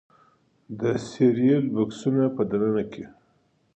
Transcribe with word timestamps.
د 0.79 0.81
سیریل 1.07 1.63
بکسونو 1.75 2.25
په 2.35 2.41
دننه 2.49 2.83
کې 2.91 3.05